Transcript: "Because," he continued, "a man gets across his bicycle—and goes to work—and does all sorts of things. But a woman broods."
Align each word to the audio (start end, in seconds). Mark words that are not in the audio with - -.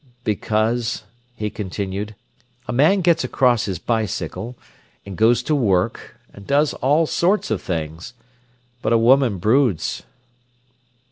"Because," 0.23 1.03
he 1.35 1.51
continued, 1.51 2.15
"a 2.67 2.73
man 2.73 3.01
gets 3.01 3.23
across 3.23 3.65
his 3.65 3.77
bicycle—and 3.77 5.15
goes 5.15 5.43
to 5.43 5.53
work—and 5.53 6.47
does 6.47 6.73
all 6.73 7.05
sorts 7.05 7.51
of 7.51 7.61
things. 7.61 8.15
But 8.81 8.93
a 8.93 8.97
woman 8.97 9.37
broods." 9.37 10.01